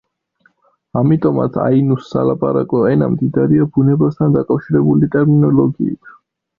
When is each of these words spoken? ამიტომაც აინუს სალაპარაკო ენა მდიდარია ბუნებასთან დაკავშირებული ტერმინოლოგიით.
ამიტომაც 1.01 1.59
აინუს 1.65 2.09
სალაპარაკო 2.15 2.81
ენა 2.95 3.13
მდიდარია 3.13 3.71
ბუნებასთან 3.77 4.37
დაკავშირებული 4.41 5.15
ტერმინოლოგიით. 5.17 6.15